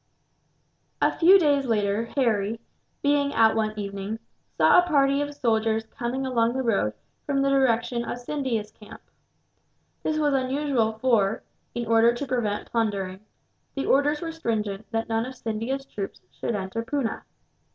A 0.99 1.11
few 1.11 1.37
days 1.37 1.67
later, 1.67 2.05
Harry, 2.17 2.59
being 3.03 3.35
out 3.35 3.55
one 3.55 3.77
evening, 3.77 4.17
saw 4.57 4.79
a 4.79 4.87
party 4.87 5.21
of 5.21 5.35
soldiers 5.35 5.85
coming 5.95 6.25
along 6.25 6.53
the 6.53 6.63
road 6.63 6.93
from 7.27 7.43
the 7.43 7.51
direction 7.51 8.03
of 8.03 8.17
Scindia's 8.17 8.71
camp. 8.71 8.99
This 10.01 10.17
was 10.17 10.33
unusual 10.33 10.93
for, 10.93 11.43
in 11.75 11.85
order 11.85 12.15
to 12.15 12.25
prevent 12.25 12.71
plundering, 12.71 13.19
the 13.75 13.85
orders 13.85 14.21
were 14.21 14.31
stringent 14.31 14.89
that 14.89 15.07
none 15.07 15.27
of 15.27 15.35
Scindia's 15.35 15.85
troops 15.85 16.21
should 16.31 16.55
enter 16.55 16.83
Poona. 16.83 17.21